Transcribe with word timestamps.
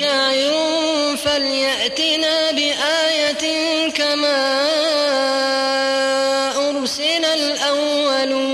شاعر 0.00 1.16
فليأتنا 1.24 2.50
بآية 2.50 3.44
كما 3.90 4.40
أرسل 6.56 7.24
الأولون. 7.24 8.50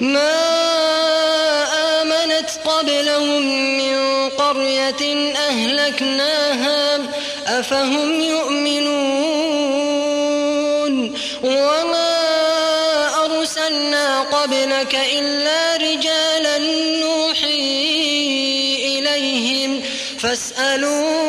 ما 0.00 0.32
آمنت 2.00 2.50
قبلهم 2.64 3.42
من 3.78 4.28
قرية 4.28 5.32
أهلكناها 5.48 6.98
أفهم 7.46 8.20
يؤمنون. 8.20 9.00
وما 11.42 12.12
أرسلنا 13.24 14.20
قبلك 14.20 14.94
إلا 15.12 15.76
رجالا 15.76 16.58
نوحي 17.00 17.89
فاسألوا 20.20 21.19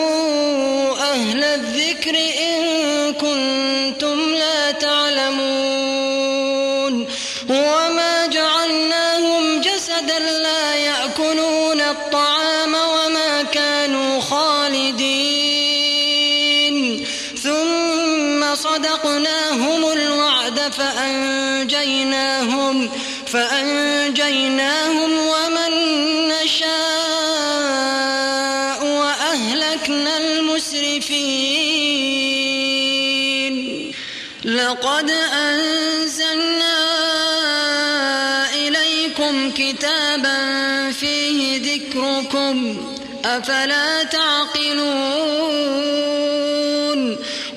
إليكم 39.31 39.51
كتابا 39.51 40.91
فيه 40.91 41.61
ذكركم 41.73 42.77
أفلا 43.25 44.03
تعقلون 44.03 44.81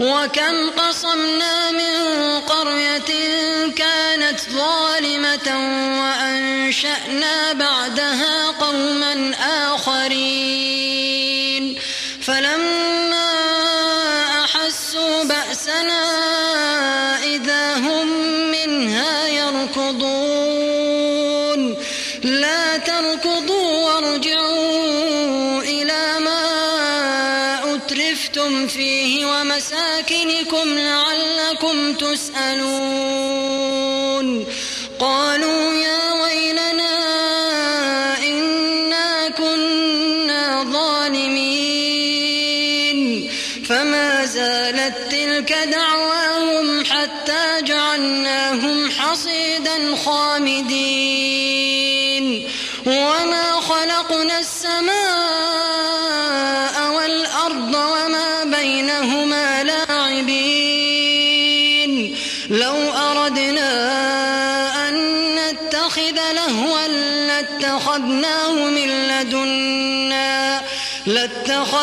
وكم 0.00 0.70
قصمنا 0.70 1.70
من 1.70 1.94
قرية 2.40 3.10
كانت 3.76 4.40
ظالمة 4.50 5.48
وأنشأنا 6.00 7.52
بعدها 7.52 8.50
قوما 8.50 9.34
آخرين 9.74 11.24
فلما 12.22 13.03
ومساكنكم 30.64 30.78
لعلكم 30.78 31.94
تسألون. 31.94 32.66
قالوا 34.98 35.75
يا 35.75 36.12
ويلنا 36.22 36.97
إنا 38.19 39.28
كنا 39.28 40.64
ظالمين. 40.72 41.84
فما 43.69 44.24
زالت 44.24 44.94
تلك 45.10 45.53
دعواهم 45.53 46.84
حتى 46.84 47.62
جعلناهم 47.62 48.91
حصيدا 48.91 49.97
خامدين 49.97 50.23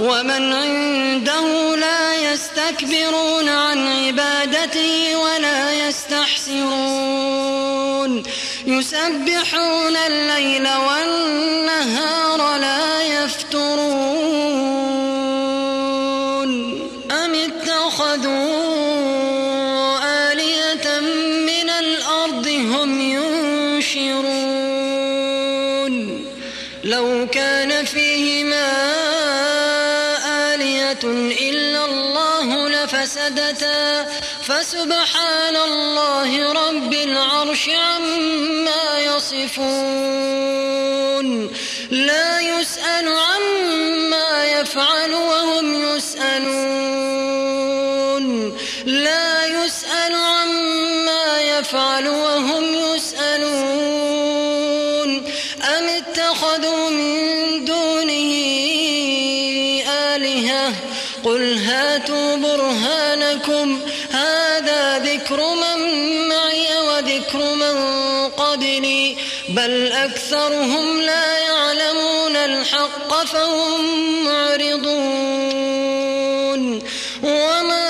ومن 0.00 0.52
عنده 0.52 1.76
لا 1.76 2.32
يستكبرون 2.32 3.48
عن 3.48 3.88
عبادته 3.88 5.16
ولا 5.16 5.88
يستحسرون. 5.88 7.42
يسبحون 8.66 9.96
الليل 9.96 10.68
والنهار 10.68 12.56
لا 12.56 13.02
يفترون. 13.02 14.13
لفسدتا 33.04 34.06
فسبحان 34.42 35.56
الله 35.56 36.52
رب 36.52 36.92
العرش 36.92 37.68
عما 37.68 38.98
يصفون. 38.98 40.46
لا 41.90 42.40
يسأل 42.40 43.08
عما 43.08 44.44
يفعل 44.44 45.14
وهم 45.14 45.96
يسألون. 45.96 46.54
لا 48.86 49.33
بل 69.64 69.92
أكثرهم 69.92 71.00
لا 71.00 71.38
يعلمون 71.38 72.36
الحق 72.36 73.24
فهم 73.24 74.24
معرضون. 74.24 74.92
وما 77.22 77.88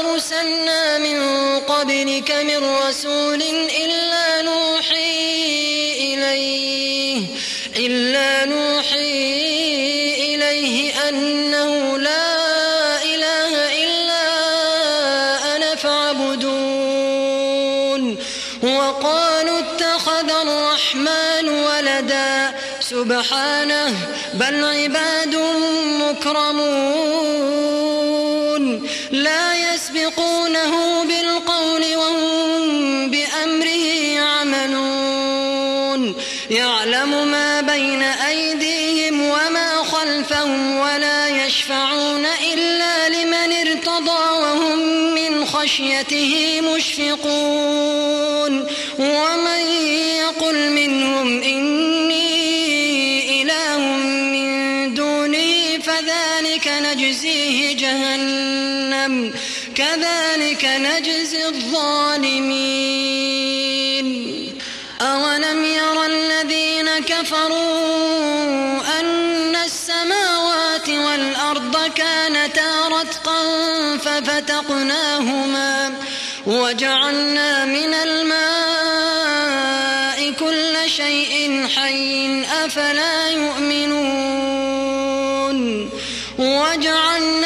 أرسلنا 0.00 0.98
من 0.98 1.20
قبلك 1.60 2.30
من 2.30 2.64
رسول 2.88 3.42
إلا 3.84 4.25
سبحانه 23.06 23.94
بل 24.34 24.64
عباد 24.64 25.36
مكرمون. 26.02 27.36
لا 29.10 29.74
يسبقونه 29.74 31.04
بالقول 31.04 31.96
وهم 31.96 33.10
بأمره 33.10 33.86
يعملون. 34.20 36.14
يعلم 36.50 37.28
ما 37.30 37.60
بين 37.60 38.02
أيديهم 38.02 39.22
وما 39.22 39.84
خلفهم 39.92 40.78
ولا 40.78 41.46
يشفعون 41.46 42.26
إلا 42.52 43.08
لمن 43.08 43.52
ارتضى 43.52 44.30
وهم 44.42 44.78
من 45.14 45.46
خشيته 45.46 46.60
مشفقون. 46.60 48.66
ومن 48.98 49.60
يقل 50.18 50.70
منهم 50.70 51.42
إني 51.42 51.75
كذلك 59.96 60.64
نجزي 60.64 61.48
الظالمين. 61.48 62.56
أولم 65.00 65.64
ير 65.64 66.04
الذين 66.04 66.98
كفروا 66.98 68.80
أن 69.00 69.56
السماوات 69.56 70.88
والأرض 70.88 71.76
كانتا 71.94 72.88
رتقا 72.88 73.42
ففتقناهما 73.96 75.94
وجعلنا 76.46 77.64
من 77.64 77.94
الماء 77.94 78.36
كل 80.30 80.90
شيء 80.90 81.66
حي 81.76 82.42
أفلا 82.64 83.28
يؤمنون. 83.28 84.36
وجعلنا 86.38 87.45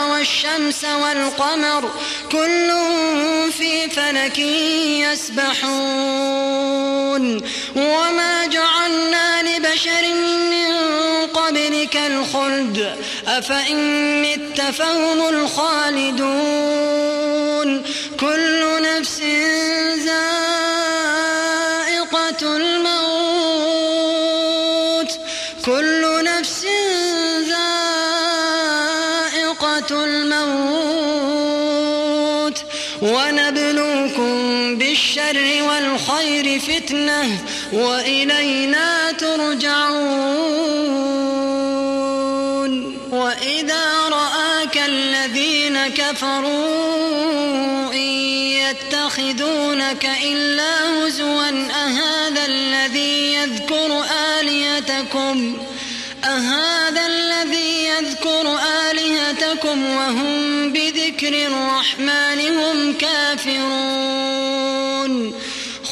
والشمس 0.21 0.83
والقمر 0.83 1.91
كل 2.31 2.71
في 3.57 3.89
فلك 3.89 4.39
يسبحون 5.09 5.81
وما 7.75 8.45
جعلنا 8.45 9.43
لبشر 9.43 10.13
من 10.51 10.71
قبلك 11.27 11.95
الخلد 11.95 12.95
أفإن 13.27 14.21
مت 14.21 14.61
فهم 14.61 15.29
الخالدون 15.29 16.21
كل 18.19 18.81
نفس 18.81 19.21
ذائقة 20.05 20.81
الموت 22.55 23.00
فتنة 36.59 37.37
وإلينا 37.73 39.11
ترجعون. 39.11 40.81
وإذا 43.11 44.09
رآك 44.09 44.77
الذين 44.77 45.87
كفروا 45.87 47.93
إن 47.93 47.97
يتخذونك 47.97 50.09
إلا 50.23 50.89
هزوا 50.89 51.49
أهذا 51.71 52.45
الذي 52.45 53.33
يذكر 53.33 54.03
آلهتكم؟ 54.39 55.57
أهذا 56.23 57.05
الذي 57.05 57.85
يذكر 57.85 58.59
آلهتكم 58.91 59.95
وهم 59.95 60.73
بذكر 60.73 61.47
الرحمن 61.47 62.57
هم 62.57 62.93
كافرون. 62.93 64.41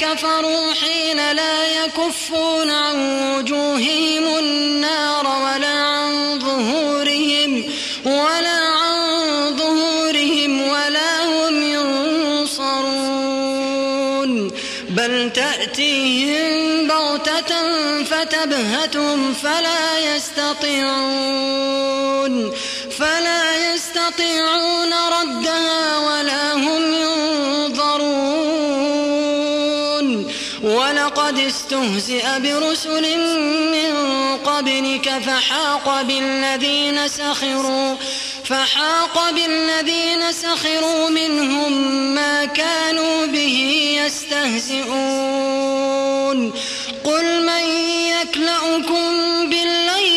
كفروا 0.00 0.74
حين 0.74 1.32
لا 1.32 1.84
يكفون 1.84 2.70
عن 2.70 2.96
وجوههم 3.32 4.38
النار 4.38 5.26
ولا 5.26 5.68
عن 5.68 6.38
ظهورهم 6.40 7.64
ولا 8.04 8.60
عن 8.80 9.56
ظهورهم 9.56 10.68
ولا 10.68 11.24
هم 11.24 11.62
ينصرون. 11.62 13.12
بل 14.90 15.32
تأتيهم 15.34 16.88
بغتة 16.88 17.52
فتبهتهم 18.04 19.34
فلا 19.34 19.98
يستطيعون. 20.14 21.64
فلا 22.98 23.72
يستطيعون 23.74 24.92
ردها 24.92 25.98
ولا 25.98 26.52
هم 26.52 26.82
ينظرون 26.82 27.03
ولقد 30.64 31.38
استهزئ 31.38 32.24
برسل 32.38 33.18
من 33.70 33.92
قبلك 34.36 35.08
فحاق 35.08 36.02
بالذين 36.02 37.08
سخروا 37.08 37.94
فحاق 38.44 39.30
بالذين 39.30 40.32
سخروا 40.32 41.08
منهم 41.08 41.72
ما 42.14 42.44
كانوا 42.44 43.26
به 43.26 43.86
يستهزئون 44.06 44.94
قل 47.04 47.46
من 47.46 47.64
يكلأكم 48.22 49.10
بالليل 49.50 50.13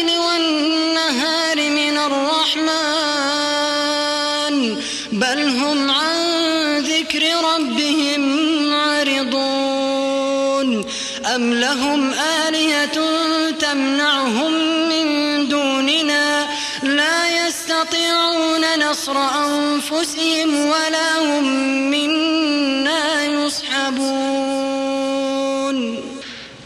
يستطيعون 17.77 18.79
نصر 18.79 19.17
أنفسهم 19.17 20.69
ولا 20.69 21.19
هم 21.19 21.43
منا 21.91 23.23
يصحبون. 23.25 23.97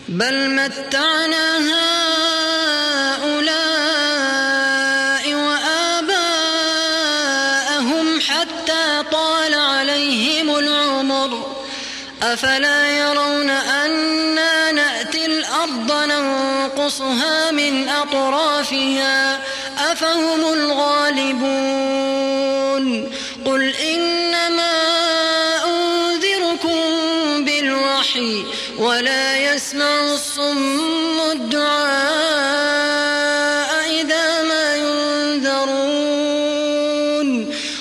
بل 0.07 0.49
متعنا 0.49 1.57
هؤلاء 3.17 3.63
وآباءهم 5.33 6.11
حتى 8.21 9.03
طال 9.11 9.53
عليهم 9.53 10.55
العمر. 10.55 11.45
أفلا 12.23 12.89
يرون 12.89 13.49
أنا 13.49 14.71
نأتي 14.71 15.25
الأرض 15.25 15.91
ننقصها 15.91 17.51
من 17.51 17.89
أطرافها؟ 17.89 19.40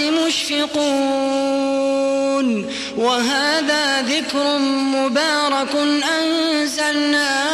مشفقون. 0.00 1.56
وهذا 2.96 4.02
ذكر 4.02 4.58
مبارك 4.58 5.76
أنزلناه 6.20 7.45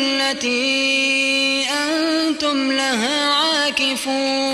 التي 0.00 1.64
أنتم 1.70 2.72
لها 2.72 3.34
عاكفون. 3.34 4.50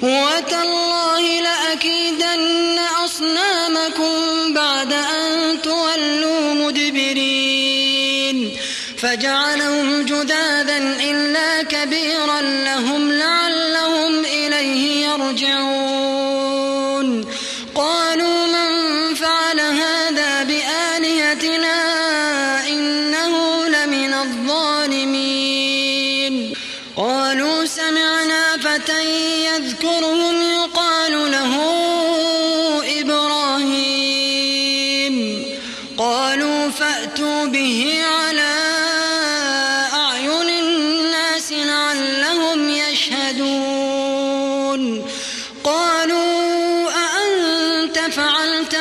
وتالله 0.03 1.41
لأكيدن 1.41 2.79
أصنامكم 3.05 4.13
بعد 4.55 4.93
أن 4.93 5.63
تولوا 5.63 6.55
مدبرين. 6.55 8.57
فجعلهم 8.99 9.96
فعلت 48.11 48.75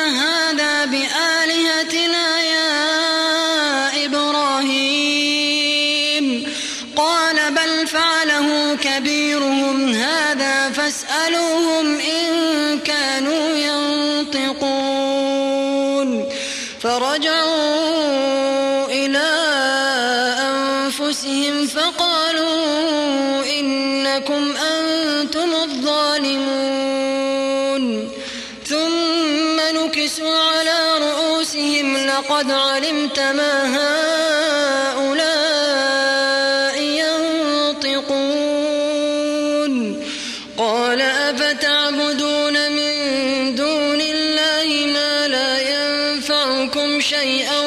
ينفعكم 46.30 47.00
شيئا 47.00 47.60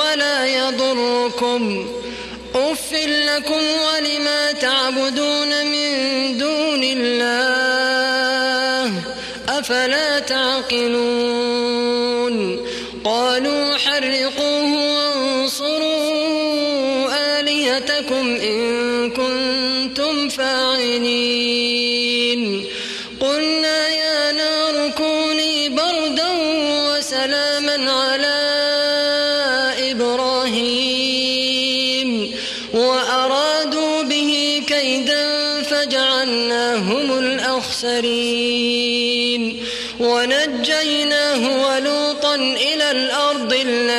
ولا 0.00 0.46
يضركم. 0.46 1.88
أف 2.54 2.92
لكم 2.92 3.60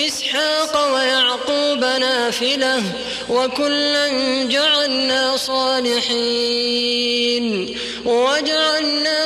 إسحاق 0.07 0.95
ويعقوب 0.95 1.81
نافلة 1.81 2.83
وكلا 3.31 4.09
جعلنا 4.45 5.37
صالحين. 5.37 6.67
وجعلناهم 8.05 9.26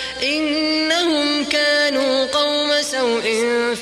سوء 3.01 3.25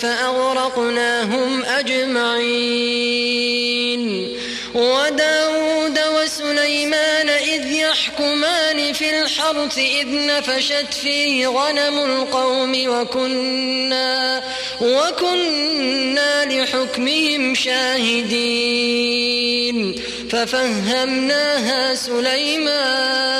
فأغرقناهم 0.01 1.63
أجمعين 1.65 3.19
وداود 4.75 5.99
وسليمان 6.15 7.29
إذ 7.29 7.71
يحكمان 7.71 8.93
في 8.93 9.21
الحرث 9.21 9.77
إذ 9.77 10.07
نفشت 10.25 10.93
فيه 11.01 11.47
غنم 11.47 11.99
القوم 11.99 12.87
وكنا 12.87 14.43
وكنا 14.81 16.45
لحكمهم 16.45 17.55
شاهدين 17.55 18.89
ففهمناها 20.29 21.93
سليمان 21.95 23.39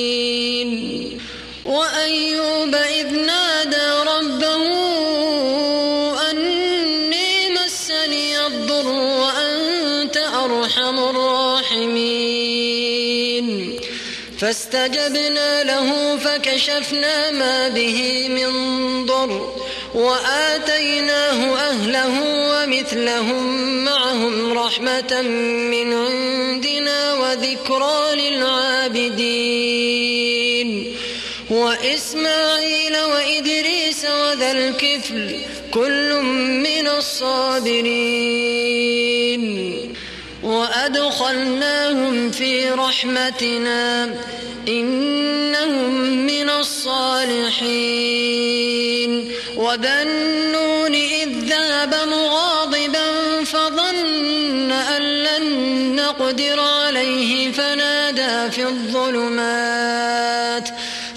الراحمين. 11.41 12.91
فاستجبنا 14.39 15.63
له 15.63 16.17
فكشفنا 16.17 17.31
ما 17.31 17.69
به 17.69 18.27
من 18.29 18.51
ضر 19.05 19.55
وآتيناه 19.95 21.55
أهله 21.55 22.21
ومثلهم 22.51 23.45
معهم 23.85 24.57
رحمة 24.57 25.21
من 25.71 25.93
عندنا 25.93 27.13
وذكرى 27.13 28.15
للعابدين. 28.15 29.51
وإسماعيل 31.49 32.97
وإدريس 32.97 34.05
وذا 34.05 34.51
الكفل 34.51 35.35
كل 35.71 36.21
من 36.63 36.87
الصابرين. 36.87 37.91
وأدخلناهم 40.43 42.31
في 42.31 42.69
رحمتنا 42.69 44.09
إنهم 44.67 45.91
من 46.25 46.49
الصالحين 46.49 47.71
وذا 49.57 50.01
النون 50.01 50.95
إذ 50.95 51.29
ذهب 51.29 51.95
مغاضبا 52.07 53.43
فظن 53.45 54.71
أن 54.71 55.01
لن 55.01 55.95
نقدر 55.95 56.59
عليه 56.59 57.51
فنادى 57.51 58.51
في 58.51 58.63
الظلمات 58.63 60.69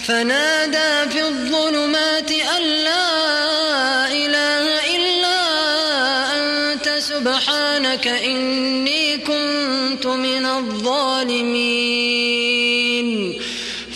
فنادى 0.07 1.11
في 1.11 1.23
الظلمات 1.23 2.31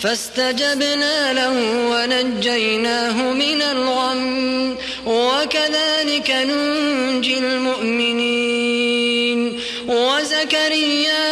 فاستجبنا 0.03 1.33
له 1.33 1.55
ونجيناه 1.91 3.33
من 3.33 3.61
الغم 3.61 4.77
وكذلك 5.05 6.31
ننجي 6.31 7.37
المؤمنين. 7.37 8.79
وزكريا 9.87 11.27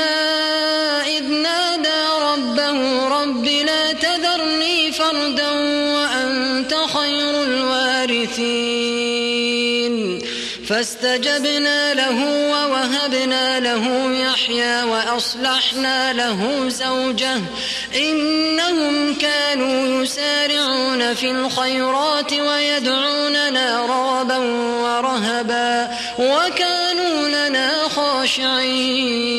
إذ 1.18 1.24
نادى 1.24 2.04
ربه 2.22 3.08
رب 3.08 3.46
لا 3.46 3.94
تذرني 3.94 4.92
فردا 4.92 5.52
وأنت 5.96 6.74
خير 6.94 7.44
الوارثين. 7.44 8.98
فاستجبنا 10.68 11.94
له 11.94 12.24
ووهبنا 12.52 13.60
له 13.60 14.12
يحيى 14.14 14.84
وأصلحنا 14.84 16.14
له 16.14 16.70
زوجه 16.70 17.42
إنهم 17.96 18.57
كانوا 19.58 20.04
يسارعون 20.04 21.14
في 21.14 21.32
الخيرات 21.32 22.34
ويدعوننا 22.34 23.86
رغبا 23.86 24.38
ورهبا 24.84 25.90
وكانوا 26.20 27.28
لنا 27.28 27.88
خاشعين. 27.96 29.38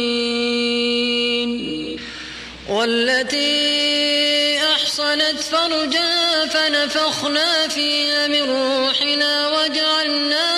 والتي 2.68 4.58
أحصنت 4.74 5.40
فرجها 5.40 6.46
فنفخنا 6.46 7.68
فيها 7.68 8.26
من 8.26 8.42
روحنا 8.42 9.48
وجعلناها 9.48 10.57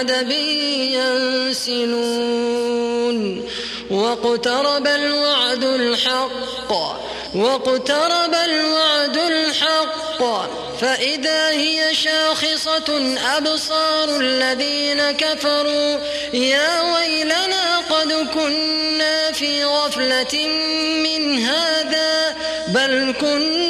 حدب 0.00 0.30
ينسلون. 1.60 3.48
واقترب 3.90 4.86
الوعد 4.86 5.64
الحق. 5.64 6.72
واقترب 7.34 8.34
الوعد 8.44 9.16
الحق. 9.16 10.22
فإذا 10.80 11.50
هي 11.50 11.94
شاخصة 11.94 13.16
أبصار 13.36 14.20
الذين 14.20 15.10
كفروا. 15.10 15.98
يا 16.32 16.80
ويلنا 16.80 17.78
قد 17.90 18.12
كنا 18.34 19.32
في 19.32 19.64
غفلة 19.64 20.48
من 21.04 21.38
هذا 21.38 22.36
بل 22.68 23.14
كنا 23.20 23.69